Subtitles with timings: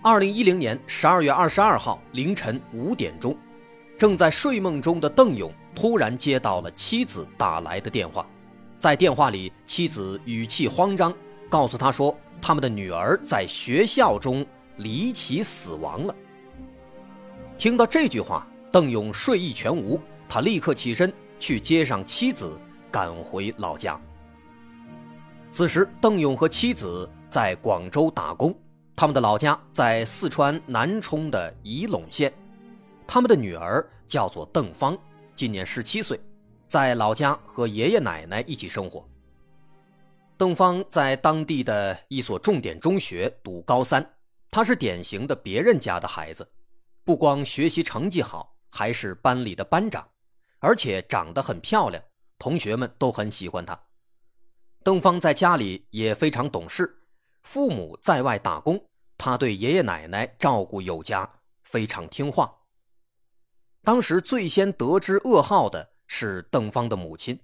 [0.00, 3.36] 二零一零年十二月二十二号凌晨五点钟，
[3.96, 8.26] 正在睡梦中的邓勇突然接到了妻子打来的电话。
[8.78, 11.12] 在电话里，妻子语气慌张，
[11.48, 16.14] 告诉他说他们的女儿在学校中离奇死亡了。
[17.56, 21.12] 听到这句话，邓勇睡意全无，他立刻起身。
[21.40, 22.58] 去接上妻子，
[22.90, 23.96] 赶回老家。
[25.52, 28.52] 此时，邓勇和妻子在广州打工，
[28.98, 32.34] 他们的老家在四川南充的仪陇县。
[33.06, 34.98] 他们的女儿叫做邓芳，
[35.36, 36.18] 今年十七岁，
[36.66, 39.08] 在老家和爷爷奶奶一起生活。
[40.36, 44.04] 邓芳在当地的一所重点中学读高三，
[44.50, 46.50] 她是典型的别人家的孩子，
[47.04, 50.04] 不光学习成绩好，还是班里的班长。
[50.58, 52.02] 而且长得很漂亮，
[52.36, 53.80] 同学们都很喜欢她。
[54.82, 56.98] 邓芳在家里也非常懂事，
[57.42, 58.84] 父母在外打工，
[59.18, 61.28] 他对爷爷奶奶照顾有加，
[61.64, 62.50] 非常听话。
[63.82, 67.38] 当时最先得知噩耗的是邓芳的母亲，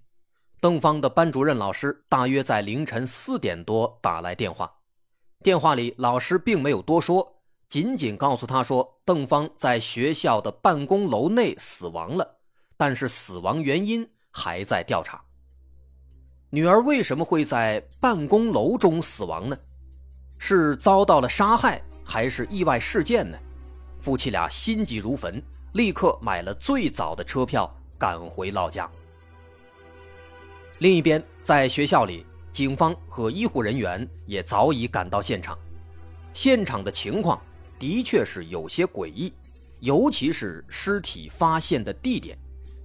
[0.60, 4.72] 邓芳的班主任老师大约在凌晨四点多打来电话，
[5.42, 12.38] 电话里老师并没有多说，仅仅告诉他说邓芳在学校的办公楼内死亡了。
[12.76, 15.24] 但是死亡原因还在调查。
[16.50, 19.56] 女儿为什么会在办公楼中死亡呢？
[20.38, 23.38] 是遭到了杀害，还是意外事件呢？
[24.00, 27.68] 夫妻俩心急如焚，立刻买了最早的车票
[27.98, 28.90] 赶回老家。
[30.80, 35.58] 另一边，在学校里，警方和医护人员也早已赶到现场。
[36.32, 37.40] 现场的情况
[37.78, 39.32] 的确是有些诡异，
[39.80, 42.36] 尤其是尸体发现的地点。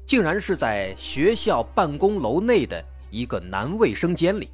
[0.05, 4.49] 竟然是在学校办公楼内的一个男卫生间里。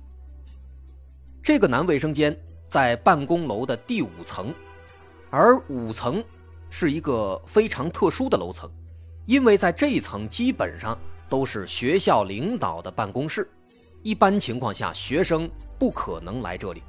[1.42, 2.38] 这个男卫生间
[2.76, 4.54] 在办公楼的第五层，
[5.30, 6.22] 而五层
[6.70, 8.70] 是一个非常特殊的楼层，
[9.26, 11.00] 因为在这一层基本上
[11.30, 13.50] 都是学校领导的办公室，
[14.04, 15.50] 一般情况下学生
[15.80, 16.84] 不可能来这里。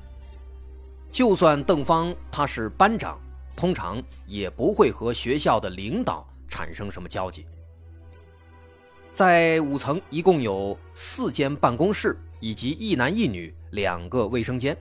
[1.08, 3.16] 就算邓芳他是班长，
[3.54, 7.46] 通常也不会和学校的领导产生什么交集。
[9.12, 14.76] 在五层一共有四间办公室，以及一男一女两个卫生间。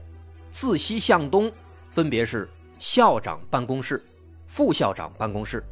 [0.56, 1.52] 自西向东，
[1.90, 4.02] 分别是校长办公室、
[4.46, 5.62] 副校长办公室、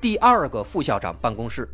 [0.00, 1.68] 第二个副校长办公室、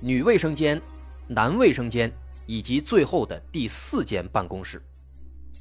[0.00, 0.82] 女卫生间、
[1.28, 2.12] 男卫生间
[2.44, 4.82] 以及最后的第四间办公室。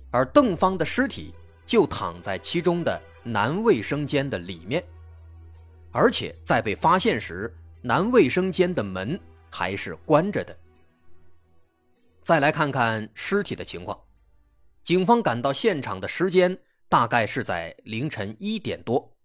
[0.10, 1.32] 而邓芳的尸体
[1.64, 4.84] 就躺在其中的男卫生间的里面，
[5.92, 9.20] 而且在被发现时，男卫生间的门。
[9.50, 10.56] 还是关着的。
[12.22, 13.98] 再来看看尸体的情况，
[14.88, 19.18] 警方赶到现场的时间大概是在凌晨一点多。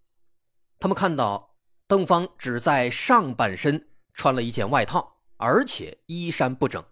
[0.81, 1.55] 他们看到
[1.87, 6.85] 邓芳只在上半身穿了一件外套，而且衣衫不整，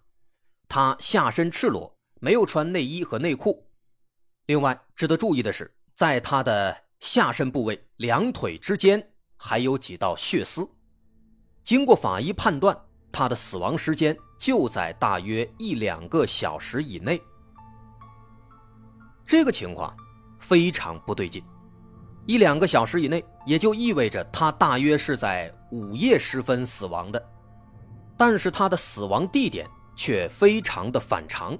[0.69, 3.69] 她下身赤裸，没有穿内衣和内裤。
[4.45, 10.65] 另外，值得注意的是，在她的下身部位两腿之间还有几道血丝。
[11.61, 12.85] 经过法医判断。
[13.13, 17.21] 他的死亡时间就在大约一两个小时以内，
[19.31, 19.95] 这个情况
[20.39, 21.41] 非常不对劲。
[22.25, 27.29] 一两个小时以内，也就意味着他大约是在午夜时分死亡的，
[28.17, 31.57] 但是他的死亡地点却非常的反常，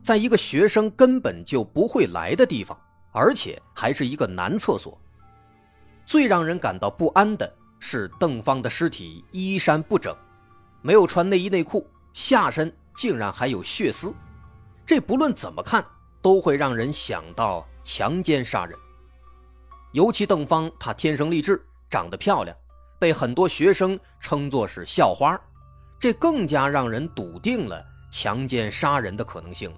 [0.00, 2.74] 在一个学生根本就不会来的地方，
[3.12, 4.98] 而且还是一个男厕所。
[6.06, 10.16] 最让人感到不安的是，邓芳的尸体衣衫不整。
[10.80, 14.14] 没有穿内衣内裤，下身竟然还有血丝，
[14.86, 15.84] 这不论怎么看
[16.22, 18.78] 都会让人想到强奸杀人。
[19.92, 22.56] 尤其邓芳，她天生丽质，长得漂亮，
[22.98, 25.38] 被很多学生称作是校花，
[25.98, 29.76] 这更加让人笃定了强奸杀人的可能性了。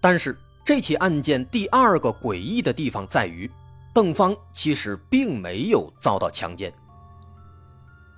[0.00, 3.50] 但是这起案件第二个诡异的地方在于，
[3.92, 6.72] 邓芳其实并没有遭到强奸。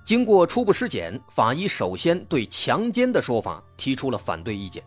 [0.05, 4.81] 经过初步尸检，法医首先对强奸的说法提出了反对意见，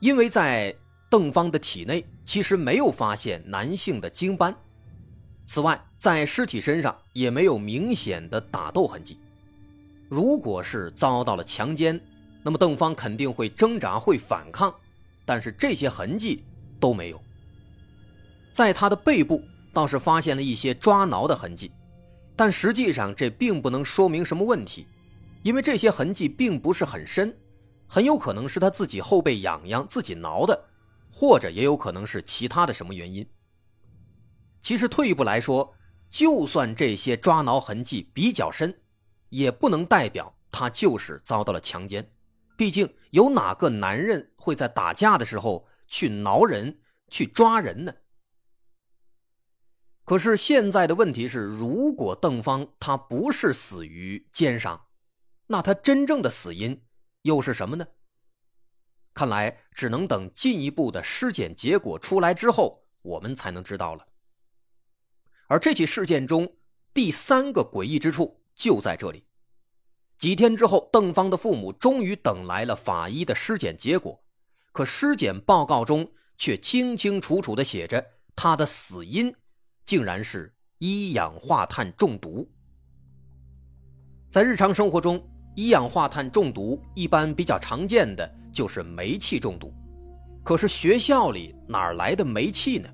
[0.00, 0.74] 因为在
[1.14, 4.52] 邓芳的体内其实没有发现男性的精斑，
[5.46, 9.16] 此外，在尸体身上也没有明显的打斗痕迹。
[10.08, 12.00] 如果是遭到了强奸，
[12.42, 14.74] 那么邓芳肯定会挣扎、会反抗，
[15.24, 16.42] 但是这些痕迹
[16.80, 17.22] 都没有。
[18.52, 19.40] 在他的背部
[19.72, 21.70] 倒是发现了一些抓挠的痕迹，
[22.34, 24.88] 但实际上这并不能说明什么问题，
[25.44, 27.32] 因为这些痕迹并不是很深，
[27.86, 30.60] 很有可能是他自己后背痒痒自己挠的，
[31.16, 33.24] 或者也有可能是其他的什么原因。
[34.60, 35.72] 其实退一步来说，
[36.10, 38.82] 就算这些抓挠痕迹比较深，
[39.28, 42.10] 也不能代表他就是遭到了强奸。
[42.56, 47.94] 毕竟有哪个男人会在打架的时候去挠人、去抓人呢？
[50.04, 54.86] 可是现在的问题是，如果邓芳他不是死于奸杀，
[55.46, 56.82] 那他真正的死因
[57.22, 57.86] 又是什么呢？
[59.14, 64.04] 看来只能等进一步的尸检结果出来之后，我们才能知道了。
[65.46, 66.56] 而这起事件中
[66.92, 69.24] 第三个诡异之处就在这里。
[70.18, 74.24] 几天之后，邓芳的父母终于等来了法医的尸检结果，
[74.72, 79.34] 可尸检报告中却清清楚楚地写着，他的死因
[79.84, 82.50] 竟然是一氧化碳中毒。
[84.30, 85.22] 在日常生活中，
[85.54, 89.74] 一氧化碳中毒一般比较常见的就是煤气中毒，
[90.44, 92.88] 可是学校里哪来的煤气呢？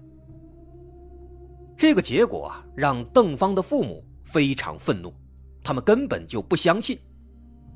[1.76, 5.12] 这个结果，让邓芳的父母非常愤怒，
[5.62, 6.98] 他们根本就不相信，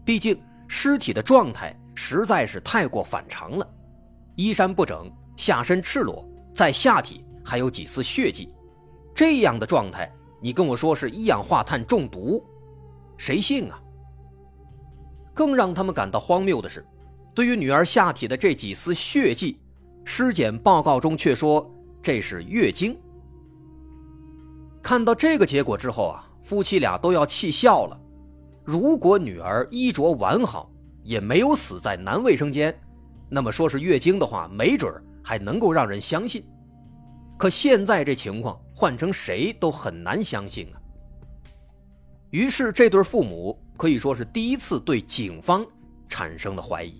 [0.05, 3.75] 毕竟尸体的状态实在是太过反常了，
[4.35, 8.49] 衣衫不整，下身赤裸，在下体还有几丝血迹，
[9.15, 10.11] 这样的状态，
[10.41, 12.43] 你跟我说是一氧化碳中毒，
[13.19, 13.79] 谁信啊？
[15.35, 16.87] 更让他们感到荒谬的是，
[17.35, 19.59] 对于女儿下体的这几丝血迹，
[20.05, 21.69] 尸检报告中却说
[22.01, 22.97] 这是月经。
[24.81, 28.01] 看到这个结果之后啊，夫妻俩都要气笑了。
[28.65, 30.71] 如果女儿衣着完好，
[31.03, 32.75] 也没有死在男卫生间，
[33.29, 34.93] 那么说是月经的话，没准
[35.23, 36.45] 还能够让人相信。
[37.37, 40.81] 可现在这情况，换成谁都很难相信啊。
[42.31, 45.67] 于是这对父母可以说是第一次对警方
[46.07, 46.99] 产生了怀疑。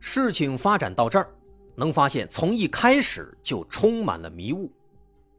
[0.00, 1.28] 事情发展到这儿，
[1.74, 4.70] 能发现从一开始就充满了迷雾。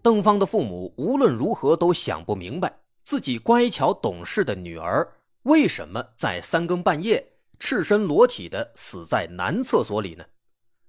[0.02, 2.74] 邓芳的父母无论如何都想不明白，
[3.04, 5.08] 自己乖巧懂事的女儿
[5.44, 7.26] 为什么在三更半夜
[7.60, 10.24] 赤身裸体的死在男厕所里呢？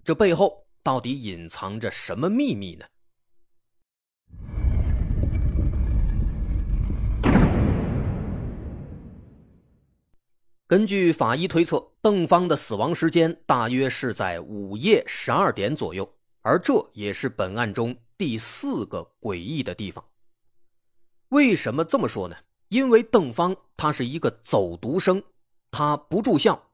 [0.05, 2.85] 这背后到底隐藏着什么秘密呢？
[10.71, 16.09] 根据法医推测，邓芳的死亡时间大约是在午夜十二点左右，
[16.43, 17.97] 而这也是本案中。
[18.17, 20.05] 第四个诡异的地方，
[21.31, 22.37] 为什么这么说呢？
[22.69, 25.21] 因为邓芳他是一个走读生，
[25.73, 26.71] 他不住校。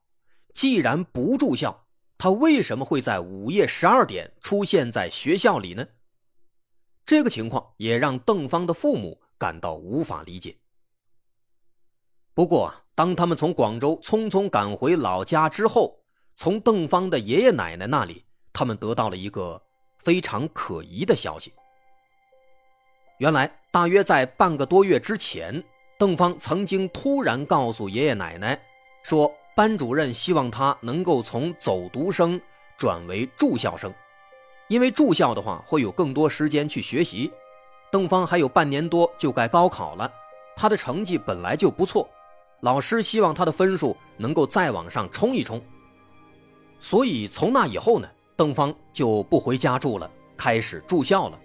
[0.53, 1.87] 既然不住校，
[2.19, 5.87] 他为什么会在午夜十二点出现在学校里呢？
[7.07, 10.55] 这个情况也让邓芳的父母感到无法理解。
[12.37, 15.97] 不过，当他们从广州匆匆赶回老家之后，
[16.37, 19.61] 从邓芳的爷爷奶奶那里，他们得到了一个。
[19.99, 21.52] 非常可疑的消息。
[23.19, 25.61] 原来，大约在半个多月之前，
[25.99, 28.57] 邓芳曾经突然告诉爷爷奶奶，
[29.02, 32.40] 说班主任希望他能够从走读生
[32.76, 33.93] 转为住校生，
[34.69, 37.33] 因为住校的话会有更多时间去学习。
[37.90, 40.09] 邓芳还有半年多就该高考了，
[40.55, 42.09] 他的成绩本来就不错，
[42.61, 45.63] 老师希望他的分数能够再往上冲一冲。
[46.79, 48.09] 所以从那以后呢？
[48.37, 51.41] 邓芳就不回家住了，开始住校了。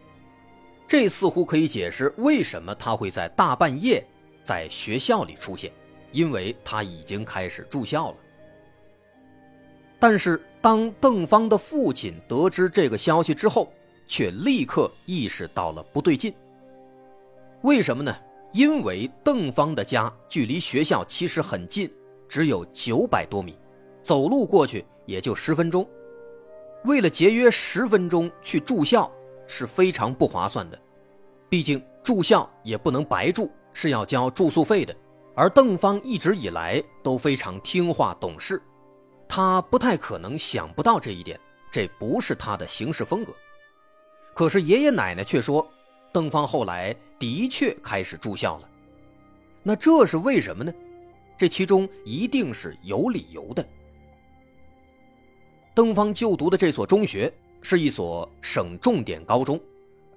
[0.86, 4.06] 这似乎可以解释为什么他会在大半夜
[4.44, 5.72] 在学校里出现，
[6.12, 8.18] 因为他已经开始住校了。
[9.98, 13.72] 但是，当邓芳的父亲得知这个消息之后，
[14.06, 16.34] 却立刻意识到了不对劲。
[17.62, 18.13] 为什么呢？
[18.51, 21.91] 因为邓芳的家距离学校其实很近，
[22.27, 23.58] 只有九百多米，
[24.01, 25.88] 走路过去也就十分钟。
[26.84, 29.10] 为了节约十分钟去住校
[29.48, 30.79] 是非常不划算的，
[31.48, 34.96] 毕竟住校也不能白住，是要交住宿费的。
[35.34, 38.62] 而邓芳一直以来都非常听话懂事，
[39.29, 41.39] 他不太可能想不到这一点，
[41.72, 43.31] 这不是他的行事风格。
[44.34, 45.65] 可是爷爷奶奶却说，
[46.12, 48.67] 邓芳后来的确开始住校了，
[49.61, 50.73] 那这是为什么呢？
[51.37, 53.63] 这其中一定是有理由的。
[55.75, 59.61] 邓芳就读的这所中学是一所省重点高中，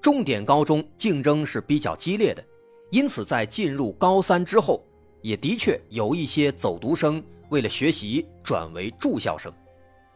[0.00, 2.42] 重点高中竞争是比较激烈的，
[2.90, 4.82] 因此在进入高三之后，
[5.20, 9.52] 也的确有一些走读生为了学习转为住校生，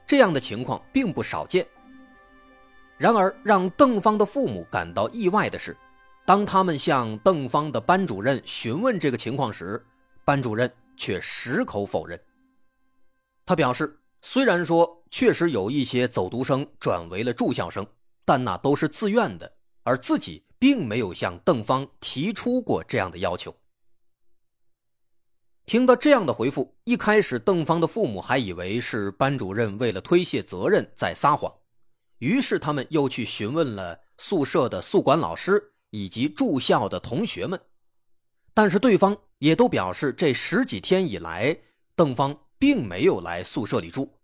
[0.07, 1.67] 这样的情况并不少见。
[2.97, 5.77] 然而，让邓芳的父母感到意外的是，
[6.29, 9.83] 当他们向邓芳的班主任询问这个情况时，
[10.27, 12.21] 班主任却矢口否认。
[13.47, 17.87] 他表示，虽然说确实有一些走读生转为了住校生，
[18.27, 19.51] 但那都是自愿的，
[19.85, 23.57] 而自己并没有向邓芳提出过这样的要求。
[25.65, 31.51] 听到这样的回复，一开始邓芳的父母还以为是班主任为了推卸责任在撒谎，
[32.19, 37.61] 于是他们又去询问了宿舍的宿管老师以及住校的同学们，
[38.55, 41.59] 但是对方也都表示这十几天以来，
[41.95, 42.39] 邓芳。
[42.61, 44.19] 并没有来宿舍里住，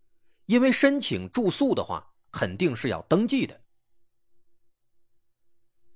[0.46, 3.60] 因为申请住宿的话，肯定是要登记的。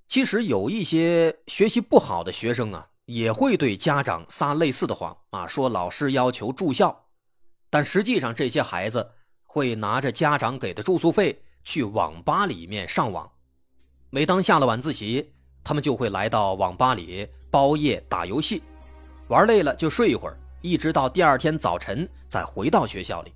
[0.07, 7.09] 其实有一些学习不好的学生啊，也会对家长撒类似的谎啊，说老师要求住校，
[7.71, 9.11] 但实际上这些孩子
[9.43, 13.33] 会拿着家长给的住宿费去网吧里面上网，
[14.11, 15.33] 每当下了晚自习，
[15.63, 18.63] 他们就会来到网吧里包夜打游戏，
[19.29, 20.37] 玩累了就睡一会儿。
[20.61, 23.33] 一直到第二天早晨再回到学校里。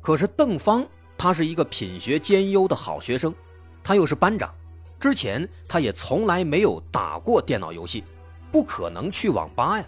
[0.00, 0.86] 可是邓芳，
[1.18, 3.34] 他是一个品学兼优的好学生，
[3.82, 4.50] 他又是班长，
[4.98, 8.02] 之前他也从来没有打过电脑游戏，
[8.50, 9.86] 不可能去网吧呀。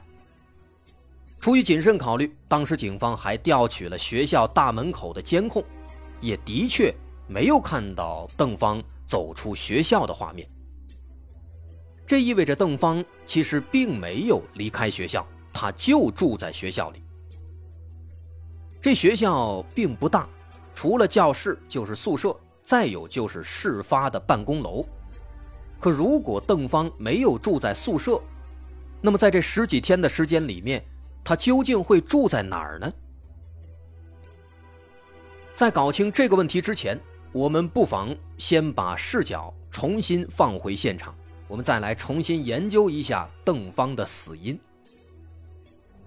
[1.40, 5.64] 出于谨慎考虑，当时警方还调取了学校大门口的监控，
[6.21, 6.95] 也的确
[7.26, 10.47] 没有看到邓芳走出学校的画面。
[12.06, 15.26] 这意味着邓芳其实并没有离开学校。
[15.54, 17.02] 他就住在学校里。
[18.80, 20.26] 这学校并不大，
[20.75, 24.82] 除了教室就是宿舍，再有就是事发的办公楼。
[25.78, 28.18] 可如果邓芳没有住在宿舍，
[29.02, 30.82] 那么在这十几天的时间里面，
[31.23, 32.90] 他究竟会住在哪儿呢？
[35.54, 36.99] 在搞清这个问题之前，
[37.30, 41.14] 我们不妨先把视角重新放回现场，
[41.52, 44.59] 我们再来重新研究一下邓芳的死因。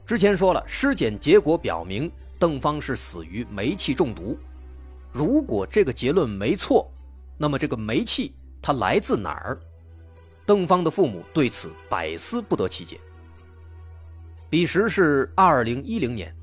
[0.03, 4.35] 之前说了，尸检结果表明邓芳是死于煤气中毒。
[5.11, 6.91] 如果这个结论没错，
[7.37, 9.59] 那么这个煤气它来自哪儿？
[10.47, 12.99] 邓芳的父母对此百思不得其解。
[14.49, 16.35] 彼时是二零一零年，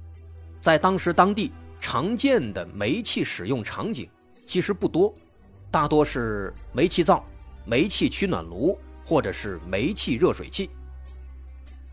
[0.61, 4.09] 在当时当地常见的煤气使用场景
[4.47, 5.12] 其实不多，
[5.73, 7.25] 大多是煤气灶、
[7.64, 10.71] 煤气取暖炉或者是煤气热水器。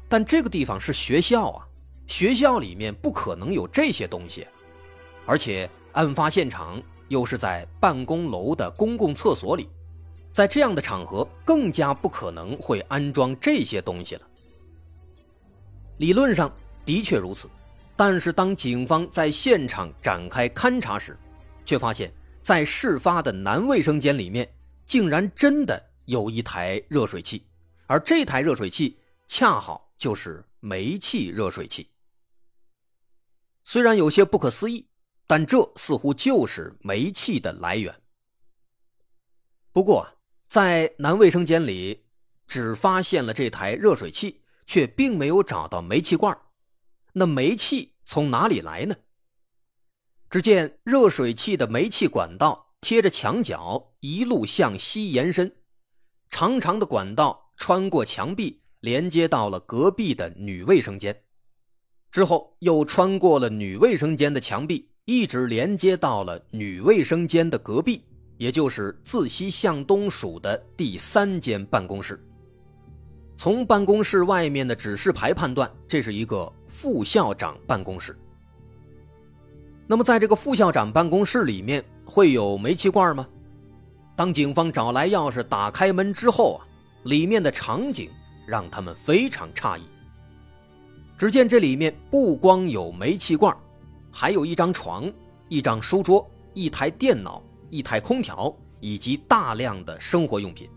[0.08, 1.68] 但这个地方是学校啊，
[2.08, 4.48] 学校里面不可能有这些东西，
[5.26, 9.70] 而且案发现场又是在办公楼的公共厕所里，
[10.32, 14.22] 在这样的场合更加不可能会安装这些东西了。
[15.98, 16.52] 理论上
[16.86, 17.50] 的确如此，
[17.96, 21.18] 但是当警方在现场展开勘查时，
[21.66, 22.12] 却发现，
[22.42, 24.50] 在事发的男卫生间里面，
[24.86, 27.48] 竟然真的有一台热水器，
[27.88, 29.88] 而这台热水器恰好。
[30.00, 31.90] 就是煤气热水器，
[33.66, 34.88] 虽然有些不可思议，
[35.28, 37.94] 但这似乎就是煤气的来源。
[39.74, 40.10] 不过，
[40.48, 42.06] 在男卫生间里
[42.48, 46.40] 只发现了这台热水器，却并没有找到煤气罐。
[47.12, 48.96] 那煤气从哪里来呢？
[50.30, 55.54] 只见热水器的煤气管道贴着墙角，一路向西延伸，
[56.30, 58.62] 长长的管道穿过墙壁。
[58.82, 61.14] 连接到了隔壁的女卫生间，
[62.14, 68.06] 之后又穿过了女卫生间的墙壁，一直连接到了女卫生间的隔壁，
[68.38, 72.26] 也就是自西向东数的第三间办公室。
[73.36, 78.18] 从办公室外面的指示牌判断，这是一个副校长办公室。
[79.88, 83.28] 那么，在这个副校长办公室里面会有煤气罐吗？
[84.20, 86.68] 当警方找来钥匙打开门之后啊，
[87.04, 88.12] 里面的场景。
[88.46, 89.84] 让他们非常诧异。
[91.16, 93.56] 只见这里面不光有煤气罐，
[94.12, 95.08] 还有一张床、
[95.50, 100.68] 一张书桌、一台电脑、一台空调，以及大量的生活用品。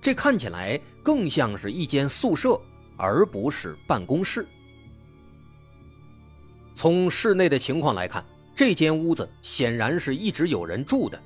[0.00, 2.60] 这看起来更像是一间宿舍，
[2.96, 4.44] 而不是办公室。
[6.74, 8.26] 从室内的情况来看，
[8.56, 11.22] 这间屋子显然是一直有人住的，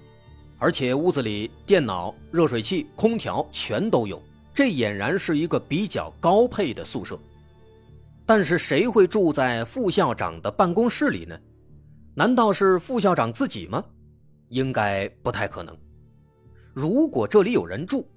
[0.58, 4.22] 而且屋子里电脑、热水器、空调全都有。
[4.52, 7.16] 这俨然是一个比较高配的宿舍，
[8.26, 11.38] 但是谁会住在副校长的办公室里呢？
[12.12, 13.84] 难道是副校长自己吗？
[14.48, 15.76] 应该不太可能。
[16.74, 18.08] 如果这里有人住，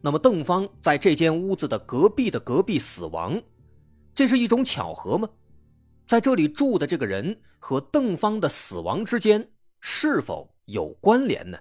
[0.00, 3.38] 那么邓芳在这间屋子的隔壁的隔壁死亡，
[4.14, 5.28] 这是一种巧合吗？
[6.06, 9.46] 在这里住的这个人和邓芳的死亡之间
[9.80, 11.58] 是否有关联呢？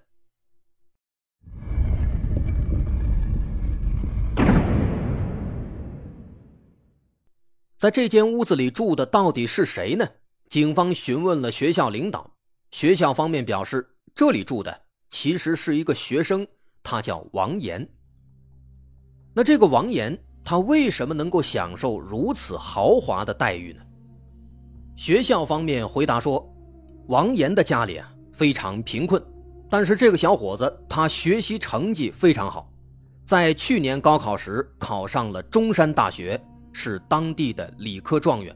[7.79, 10.05] 在这间屋子里住的到底是谁呢？
[10.49, 12.29] 警方询问了学校领导，
[12.71, 16.45] 学校方面表示，这里住的其实是一个学生，
[16.83, 17.87] 他叫王岩。
[19.33, 23.81] 那这个王岩，他为什么能够享受如此豪华的待遇呢？
[24.97, 26.45] 学校方面回答说，
[27.07, 29.23] 王岩的家里啊非常贫困，
[29.69, 32.69] 但是这个小伙子他学习成绩非常好，
[33.25, 36.37] 在去年高考时考上了中山大学。
[36.71, 38.55] 是当地的理科状元，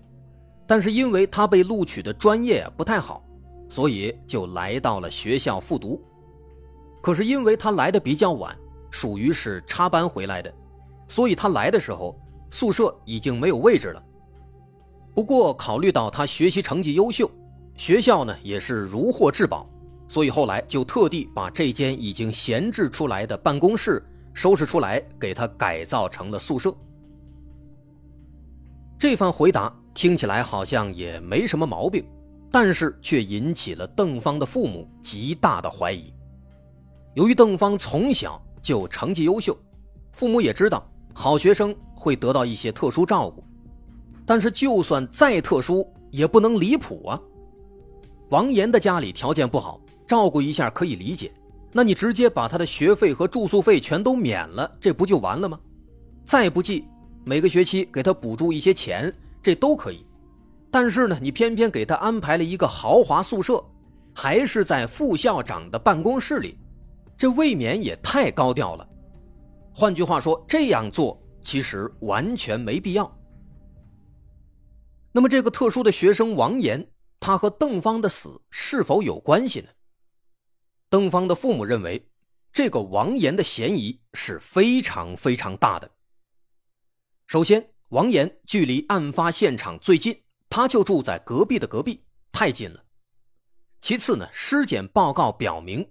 [0.67, 3.23] 但是因为他被录取的专业不太好，
[3.69, 6.01] 所以就来到了学校复读。
[7.01, 8.55] 可是因为他来的比较晚，
[8.89, 10.53] 属于是插班回来的，
[11.07, 12.17] 所以他来的时候
[12.49, 14.01] 宿舍已经没有位置了。
[15.13, 17.29] 不过考虑到他学习成绩优秀，
[17.75, 19.69] 学校呢也是如获至宝，
[20.07, 24.03] 所以后来就特地把这间已经闲置出来的办公室
[24.33, 26.73] 收拾出来，给他改造成了宿舍。
[29.03, 32.07] 这番回答听起来好像也没什么毛病，
[32.49, 36.13] 但是却引起了邓芳的父母极大的怀疑。
[37.13, 39.57] 由于邓芳从小就成绩优秀，
[40.13, 43.43] 父母也知道好学生会得到一些特殊照顾，
[44.25, 47.19] 但是就算再特殊，也不能离谱啊。
[48.29, 51.29] 王岩的家里条件不好，照顾一下可以理解，
[51.73, 55.59] 那你直接把他的学费和住宿费全都免了，这不就完了吗？
[56.23, 56.85] 再不济。
[57.25, 60.05] 每个学期给他补助一些钱，这都可以。
[60.69, 63.63] 但是呢，你偏偏给他安排了一个豪华宿舍，
[64.13, 66.57] 还是在副校长的办公室里，
[67.17, 68.87] 这未免也太高调了。
[69.73, 73.11] 换句话说，这样做其实完全没必要。
[75.11, 76.87] 那么，这个特殊的学生王岩，
[77.19, 79.67] 他和邓芳的死是否有关系呢？
[80.89, 82.05] 邓芳的父母认为，
[82.51, 85.89] 这个王岩的嫌疑是非常非常大的。
[87.33, 90.15] 首先，王岩距离案发现场最近，
[90.51, 91.99] 他就住在隔壁的隔壁，
[92.31, 92.85] 太近了。
[93.81, 95.83] 其次呢，尸检报告表明，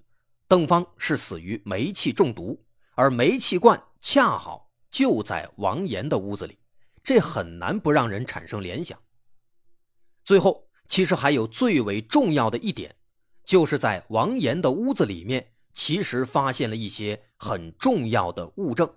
[0.46, 6.57] 邓芳是死于煤气中毒，而煤气罐恰好就在王岩的屋子里，
[7.02, 8.96] 这很难不让人产生联想。
[10.22, 12.94] 最后，其实还有最为重要的一点，
[13.44, 18.88] 就是在王岩的屋子里面，其实发现了一些很重要的物证。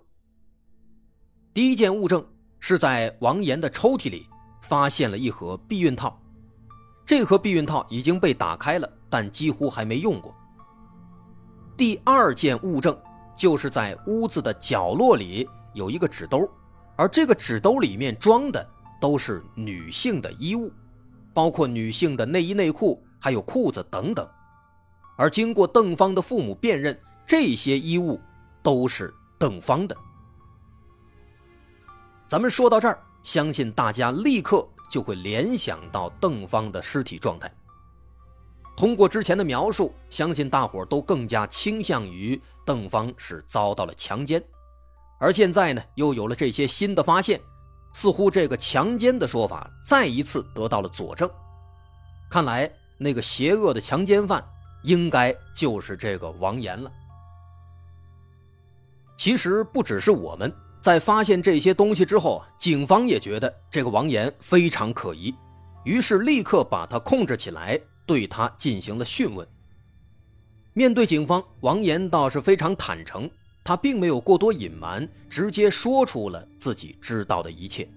[1.52, 2.24] 第一件物证。
[2.68, 4.26] 是在王岩的抽屉里
[4.60, 6.20] 发现了一盒避孕套，
[7.04, 10.34] 这盒避孕套已经被打开了，但几乎还没用过。
[11.76, 12.98] 第二件物证
[13.36, 16.50] 就是在屋子的角落里有一个纸兜，
[16.96, 18.68] 而这个纸兜里面装的
[19.00, 20.68] 都是女性的衣物，
[21.32, 24.28] 包括女性的内衣内裤，还有裤子等等。
[25.16, 28.20] 而经过邓芳的父母辨认，这些衣物
[28.60, 29.96] 都是邓芳的。
[32.28, 37.52] 咱们说到这儿，相信大家立刻就会联想到邓芳的尸体状态。
[38.76, 44.42] 通过之前的描述，相信大伙都更加倾向于邓芳是遭到了强奸。
[45.18, 47.40] 而现在呢，又有了这些新的发现，
[47.92, 51.30] 似乎这个强奸的说法再一次得到了佐证。
[52.28, 54.44] 看来那个邪恶的强奸犯，
[54.82, 56.90] 应该就是这个王岩了。
[59.16, 60.52] 其实不只是我们。
[60.86, 65.34] 在发现这些东西之后，警方也觉得这个王岩非常可疑，
[65.82, 69.44] 于是立刻把他控制起来，对他进行了讯问。
[70.74, 73.28] 面对警方，王岩倒是非常坦诚，
[73.64, 77.88] 他并没有过多隐瞒，直接说出了自己知道的一切。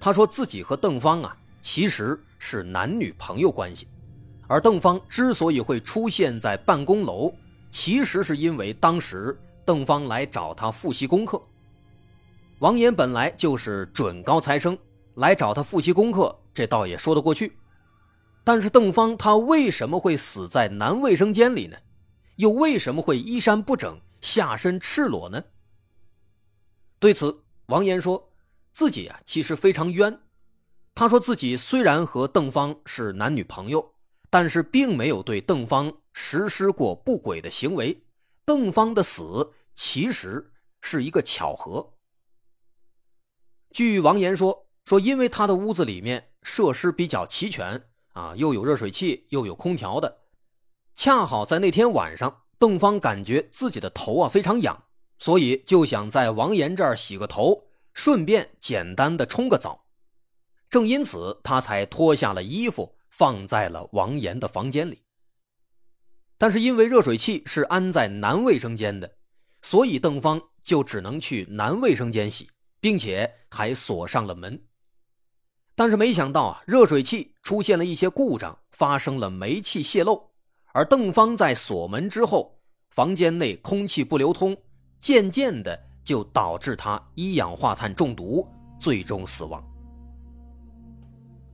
[0.00, 3.86] 他说自己和邓芳啊，其实是男女朋友关系，
[4.46, 7.30] 而邓芳之所以会出现在办公楼，
[7.70, 11.38] 其实是因为当时邓芳来找他复习功课。
[12.60, 14.76] 王岩本来就是准高材生，
[15.14, 17.56] 来找他复习功课，这倒也说得过去。
[18.44, 21.76] 但是邓芳她为什么会死在男卫生间里呢？
[22.36, 25.42] 又为什么会衣衫不整、下身赤裸呢？
[26.98, 28.30] 对此，王岩说
[28.74, 30.20] 自己啊其实非常冤。
[30.94, 33.94] 他说自己虽然和邓芳是男女朋友，
[34.28, 38.04] 但是并没有对邓芳实施过不轨的行为。
[38.44, 41.94] 邓芳的死其实是一个巧合。
[43.72, 50.22] 据王岩说，说因为他的屋子里面设施比较齐全啊，又有热水器，又有空调的，
[50.94, 54.84] 恰好在那天晚上，邓芳感觉自己的头啊非常痒，
[55.18, 59.86] 所以就想在王岩这儿洗个头，顺便简单的冲个澡。
[60.68, 65.02] 正因此，他才脱下了衣服，放在了王岩的房间里。
[66.38, 69.16] 但是因为热水器是安在男卫生间的，
[69.62, 72.48] 所以邓芳就只能去男卫生间洗，
[72.80, 74.60] 并且还锁上了门。
[75.74, 80.30] 但是没想到啊，热水器出现了一些故障，发生了煤气泄漏。
[80.72, 82.58] 而邓芳在锁门之后，
[82.90, 84.56] 房间内空气不流通，
[84.98, 88.46] 渐渐的就导致他一氧化碳中毒，
[88.78, 89.64] 最终死亡。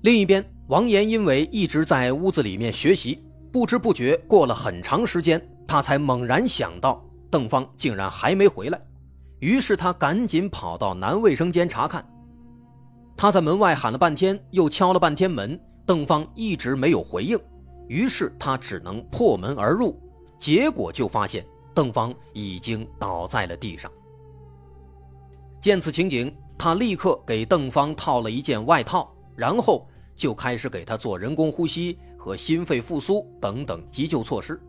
[0.03, 8.81] 另一边，王岩因为一直在屋子里面学习，不知不觉过了很长时间，他才猛然想到邓芳竟然还没回来，
[9.41, 12.07] 于是他赶紧跑到男卫生间查看。
[13.17, 17.39] 他在门外喊了半天，又敲了半天门，邓芳一直没有回应。
[17.89, 19.99] 于是他只能破门而入，
[20.39, 23.91] 结果就发现邓芳已经倒在了地上。
[25.61, 34.61] 见此情景，他立刻给邓芳套了一件外套，然后就开始给他做人工呼吸和心肺复苏等等急救措施，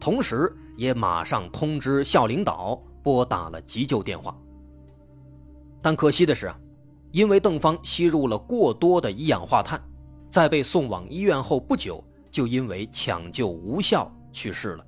[0.00, 4.36] 同时也马上通知校领导拨打了急救电话。
[5.80, 6.58] 但可惜的是啊，
[7.12, 9.80] 因为邓芳吸入了过多的一氧化碳，
[10.28, 12.02] 在被送往医院后不久。
[12.34, 14.84] 就因为抢救无效去世了。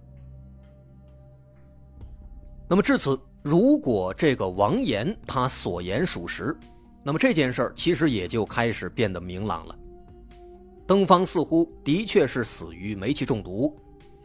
[2.69, 6.59] 那么至此，如果这个王岩他所言属实，
[7.05, 9.79] 那么这件事儿其实也就开始变得明朗了。
[10.89, 13.73] 邓芳似乎的确是死于煤气中毒，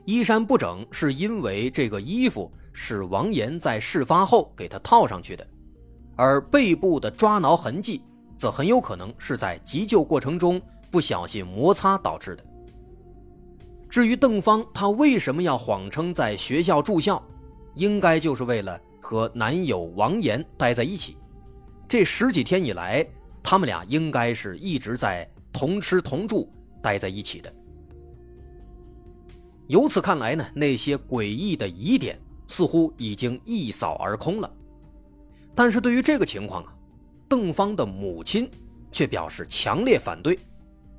[0.05, 5.45] 衣衫不整是因为这个衣服是王岩在事发后给他套上去的，
[6.15, 8.01] 而背部的抓挠痕迹
[8.37, 12.45] 则很有可能是在急救过程中不小心摩擦导致的。
[13.89, 17.21] 至于邓芳，她为什么要谎称在学校住校，
[17.75, 21.17] 应该就是为了和男友王岩待在一起。
[21.89, 23.05] 这十几天以来，
[23.43, 26.49] 他们俩应该是一直在同吃同住，
[26.81, 27.53] 待在一起的。
[29.67, 32.17] 由此看来呢，那些诡异的疑点
[32.51, 34.53] 似乎已经一扫而空了。
[35.55, 36.71] 但是对于这个情况啊，
[37.27, 38.47] 邓芳的母亲
[38.91, 40.37] 却表示强烈反对。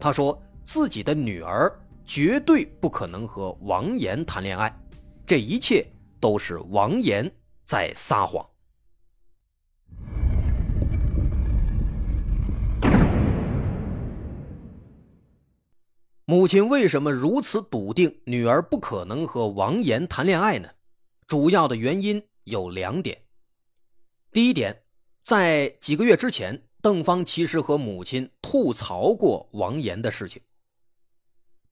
[0.01, 1.73] 她说自己的女儿。
[2.05, 4.77] 绝对不可能和王岩谈恋爱，
[5.25, 5.87] 这一切
[6.19, 7.31] 都是王岩
[7.65, 8.45] 在撒谎。
[16.27, 20.69] 母亲为什么如此笃定女儿不可能和王岩谈恋爱呢？
[21.33, 23.23] 主要的原因有两点。
[24.33, 24.83] 第一点，
[25.23, 30.43] 在几个月之前，邓芳其实和母亲吐槽过王岩的事情。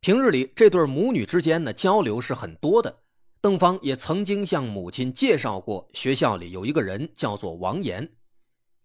[0.00, 3.02] 平日里，这对母女之间呢交流是很多的。
[3.42, 8.10] 邓芳也曾经向母亲介绍过，学校里有一个人叫做王岩，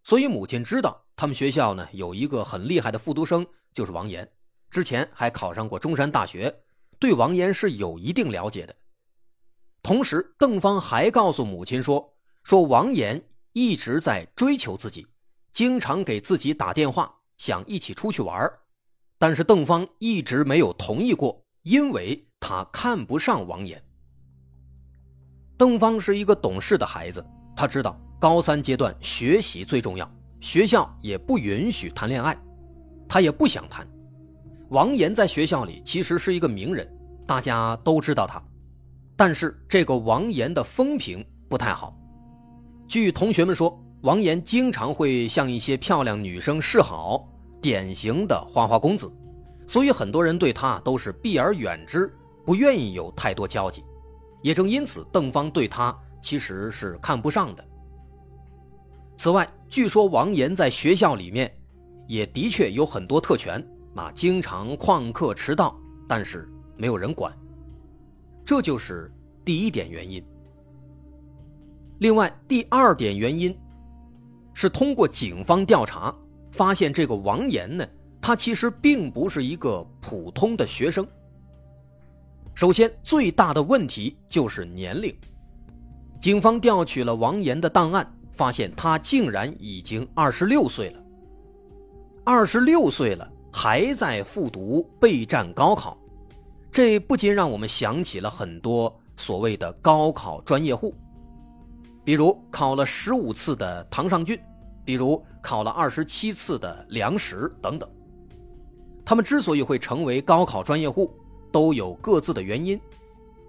[0.03, 4.29] 所以母亲知道他们学校呢有一个很厉害的复读生，就是王岩，
[4.69, 6.53] 之前还考上过中山大学，
[6.99, 8.75] 对王岩是有一定了解的。
[9.85, 15.05] 同时，邓芳还告诉母亲说，说王岩一直在追求自己，
[15.53, 18.51] 经常给自己打电话，想一起出去玩
[19.19, 23.79] 但是邓芳一直没有同意过，因为他看不上王岩。
[25.55, 27.23] 邓芳是一个懂事的孩子，
[27.55, 32.35] 他知道高三阶段学习最重要，学校也不允许谈恋爱，
[33.07, 33.87] 他也不想谈。
[34.69, 36.91] 王岩在学校里其实是一个名人，
[37.27, 38.43] 大家都知道他，
[39.15, 41.97] 但是这个王岩的风评不太好。
[42.87, 47.27] 据同学们说，王岩经常会向一些漂亮女生示好。
[47.61, 49.11] 典型的花花公子，
[49.65, 52.13] 所以很多人对他都是避而远之，
[52.45, 53.83] 不愿意有太多交集。
[54.43, 57.65] 也正因此，邓芳对他其实是看不上的。
[59.17, 61.51] 此外，据说王岩在学校里面
[62.07, 65.75] 也的确有很多特权啊，经常旷课迟到，
[66.07, 66.47] 但是
[66.77, 67.35] 没有人管。
[68.45, 69.11] 这就是
[69.43, 70.23] 第一点原因。
[71.99, 73.57] 另外，第二点原因
[74.53, 76.15] 是通过警方调查。
[76.51, 77.85] 发现这个王岩呢，
[78.21, 81.05] 他其实并不是一个普通的学生。
[82.53, 85.13] 首先，最大的问题就是年龄。
[86.21, 91.03] 警方调取了王岩的档案，发现他竟然已经二十六岁了。
[92.23, 95.97] 二十六岁了，还在复读备战高考，
[96.75, 100.93] 这不禁让我们想起了很多所谓的高考专业户，
[102.03, 104.37] 比如考了十五次的唐尚俊。
[104.83, 107.89] 比如考了二十七次的梁实等等，
[109.05, 111.17] 他们之所以会成为高考专业户，
[111.49, 112.77] 都有各自的原因。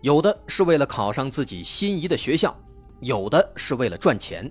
[0.03, 2.57] 有的是为了考上自己心仪的学校，
[3.01, 4.49] 有的是为了赚钱，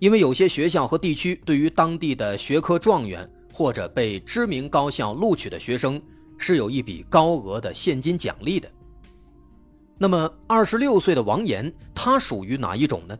[0.00, 6.02] 因为有些学校和地区对于当地的学科状元或者被知名高校录取的学生
[6.40, 8.68] 是有一笔高额的现金奖励的。
[9.98, 13.16] 那么，二十六岁的王岩，他属于哪一种呢？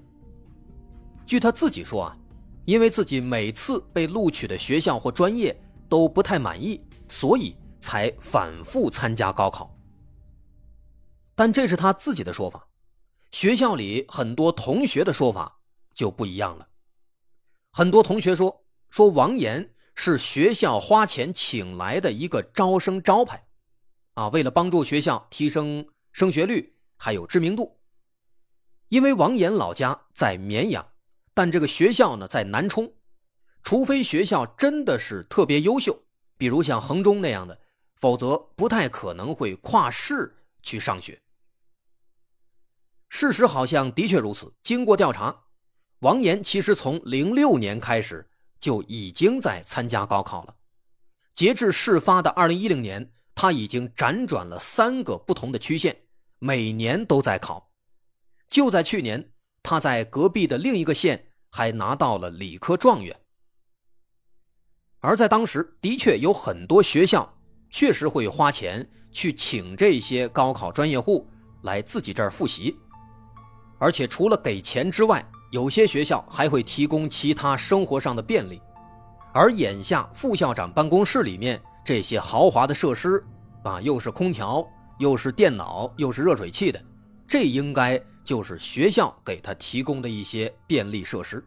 [1.26, 2.16] 据他自己说啊，
[2.64, 5.54] 因为自己每次被录取的学校或专业
[5.90, 9.70] 都不太满意，所以才反复参加高考。
[11.35, 12.66] 但这是他自己的说法，
[13.30, 15.61] 学校里很多同学的说法
[15.94, 16.66] 就不一样了。
[17.72, 19.70] 很多同学说，说王岩
[20.02, 23.46] 是学校花钱请来的一个招生招牌，
[24.14, 25.86] 啊，为了帮助学校提升。
[26.10, 27.78] 升学率还有知名度，
[28.88, 30.92] 因为王岩老家在绵阳，
[31.34, 32.90] 但这个学校呢在南充，
[33.62, 36.02] 除非学校真的是特别优秀，
[36.38, 37.60] 比如像衡中那样的，
[37.94, 41.20] 否则不太可能会跨市去上学。
[43.10, 44.54] 事实好像的确如此。
[44.62, 45.44] 经过调查，
[45.98, 48.29] 王岩其实从零六年开始
[48.61, 50.55] 就已经在参加高考了，
[51.35, 53.11] 截至事发的二零一零年。
[53.33, 55.96] 他已经辗转了三个不同的区县，
[56.40, 57.70] 每年都在考。
[58.49, 63.18] 就在去年，他在隔壁的另一个县还拿到了理科状元。
[64.99, 67.38] 而在当时，的确有很多学校
[67.70, 71.27] 确实会花钱去请这些高考专业户
[71.62, 72.77] 来自己这儿复习，
[73.79, 78.60] 而且除了给钱之外，有些学校还会提供其他生活上的便利。
[79.32, 81.60] 而眼下，副校长办公室里面。
[81.82, 83.24] 这些豪华的设施，
[83.64, 84.64] 啊，又是空调，
[84.98, 86.80] 又是电脑，又是热水器的，
[87.26, 91.42] 这应该就是学校给他提供的一些便利设施。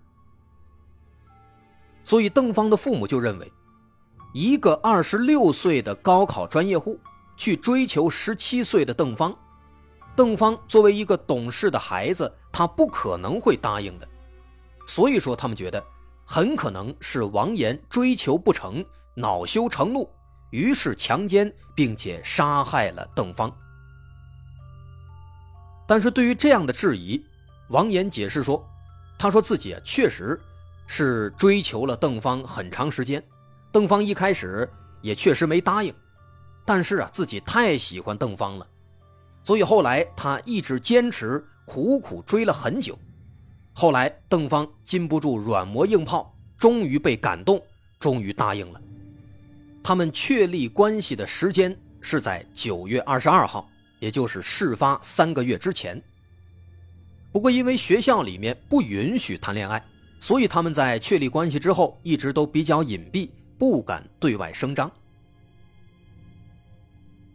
[2.03, 3.49] 所以邓芳的父母就认为，
[4.33, 6.99] 一个二十六岁的高考专业户
[7.37, 9.33] 去追求十七岁的邓芳，
[10.15, 14.08] 邓芳作为一个懂事的孩子，他不可能会答应的。
[14.88, 15.84] 所以说，他们觉得
[16.26, 18.84] 很可能是王岩追求不成，
[19.15, 20.10] 恼羞成怒。
[20.52, 23.52] 于是强奸并且杀害了邓芳。
[25.88, 27.19] 但是对于这样的质疑，
[27.69, 28.63] 王岩解释说
[29.17, 30.39] ：“他说自己确实
[30.86, 33.23] 是追求了邓芳很长时间，
[33.71, 34.69] 邓芳一开始
[35.02, 35.93] 也确实没答应，
[36.65, 38.67] 但是啊自己太喜欢邓芳了，
[39.43, 42.97] 所以后来他一直坚持苦苦追了很久。
[43.73, 47.62] 后来邓芳禁不住软磨硬泡，终于被感动，
[47.99, 48.82] 终于答应了。”
[49.84, 56.01] 他们确立关系的时间是在九月二十二号，也就是事发三个月之前。
[57.34, 59.84] 不过，因为学校里面不允许谈恋爱，
[60.21, 64.89] 所以他们在确立关系之后一直都比较隐蔽，不敢对外声张。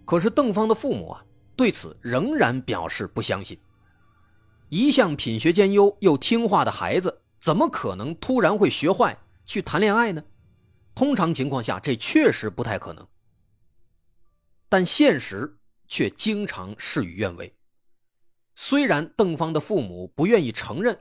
[0.07, 1.23] 可是邓芳的父母啊，
[1.59, 3.59] 对此仍然表示不相信。
[4.68, 10.23] 一向品学兼优又听话的孩子，怎么可能突然会学坏去谈恋爱呢？
[10.94, 13.05] 通常情况下，这确实不太可能，
[14.68, 17.53] 但现实却经常事与愿违。
[18.55, 20.97] 虽然邓芳的父母不愿意承认，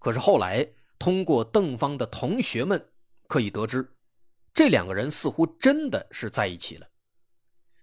[0.00, 2.90] 可是后来通过邓芳的同学们
[3.28, 3.88] 可以得知，
[4.52, 6.88] 这两个人似乎真的是在一起了。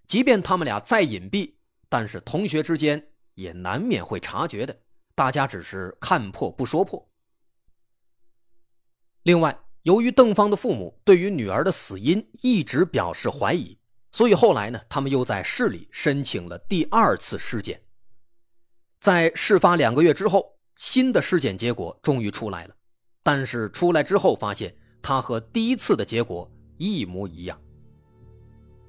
[0.06, 1.54] 即便他们俩再隐蔽，
[1.90, 4.74] 但是同学之间也难免会察觉的。
[5.14, 7.06] 大家只是看破不说破。
[9.24, 9.54] 另外。
[9.84, 13.78] 由于邓芳的父母对于女儿的死因一直表示怀疑，
[14.12, 17.80] 所以后来呢，他们又在市里申请了第二次尸检。
[19.00, 22.74] 在事发两个月之后，新的尸检结果终于出来了，
[23.22, 27.58] 但是出来之后发现，它和第一次的结果一模一样。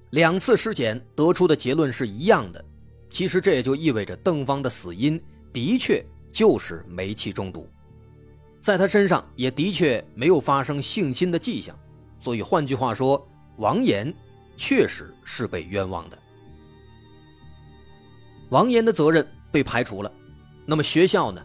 [0.09, 2.61] 两次尸检得出的结论是一样的，
[3.11, 5.21] 其实这也就意味着邓芳的死因
[5.53, 7.69] 的确就是煤气中毒。
[8.61, 11.77] 在他身上也的确没有发生性侵的迹象，
[12.17, 14.11] 所以换句话说，王岩
[14.55, 16.17] 确实是被冤枉的。
[18.49, 20.11] 王岩的责任被排除了，
[20.65, 21.43] 那么学校呢？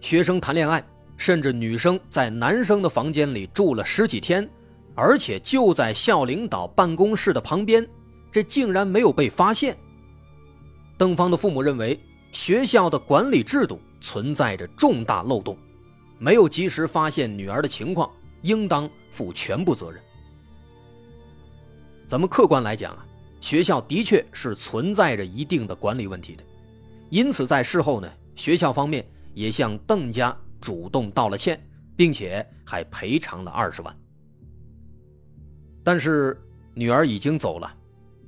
[0.00, 0.84] 学生谈恋爱，
[1.16, 4.48] 甚至女生在男生的房间里住了十几天，
[4.94, 7.86] 而且就在校领导办公室的旁边，
[8.30, 9.76] 这竟然没有被发现。
[10.98, 11.98] 邓芳的父母认为
[12.32, 15.56] 学校的管理制度存在着重大漏洞。
[16.18, 18.10] 没有及时发现女儿的情况，
[18.42, 20.00] 应当负全部责任。
[22.06, 23.04] 咱们客观来讲啊，
[23.40, 26.42] 学校的确是存在着一定的管理问题的，
[27.10, 31.62] 因此在事后呢，学校方面也向邓家主动道了歉，
[31.96, 33.94] 并且还赔偿了二十万。
[35.84, 36.40] 但是
[36.74, 37.74] 女儿已经走了，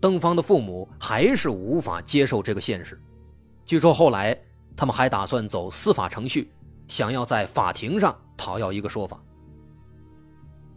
[0.01, 3.01] 邓芳的父母还是无法接受这个现实，
[3.65, 4.39] 据说后来
[4.77, 6.49] 他们还打算走司法程序，
[6.87, 9.21] 想要在法庭上讨要一个说法。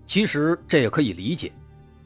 [0.08, 1.52] 其实这也可以理解，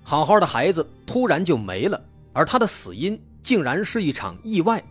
[0.04, 4.84] 好好的孩子突然就没了，而他的死因竟然是一场意外。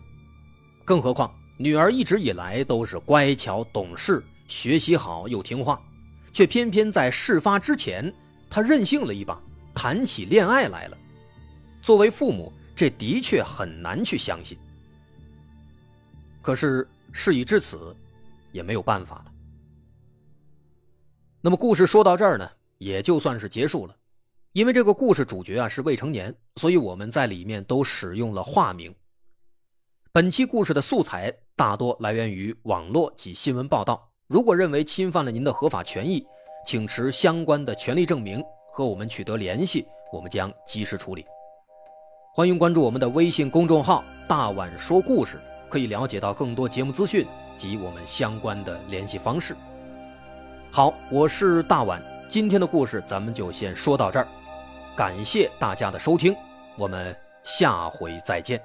[0.83, 5.79] 更何况女儿一直以来都是乖巧懂事，学习好又听话，
[6.33, 8.11] 却偏偏在事发之前，
[8.49, 9.39] 她任性了一把，
[9.75, 10.97] 谈起恋爱来了。
[11.85, 14.57] 作为父母，这的确很难去相信。
[16.41, 17.95] 可是事已至此，
[18.51, 19.25] 也没有办法了。
[21.41, 22.49] 那么故事说到这儿呢？
[22.79, 23.95] 也就算是结束了，
[24.53, 28.91] 因为这个故事主角啊是未成年，所以我们在里面都使用了化名。
[30.11, 34.09] 本期故事的素材大多来源于网络及新闻报道。
[34.25, 36.25] 如果认为侵犯了您的合法权益，
[36.65, 38.43] 请持相关的权利证明
[38.73, 41.23] 和我们取得联系，我们将及时处理。
[42.37, 45.39] 欢迎关注我们的微信公众号“大碗说故事”，
[45.71, 49.55] 可以了解到更多节目资讯及我们相关的联系方式。
[50.69, 52.03] 好，我是大碗。
[52.27, 54.27] 今天的故事咱们就先说到这儿，
[54.97, 56.35] 感谢大家的收听，
[56.75, 58.61] 我们下回再见。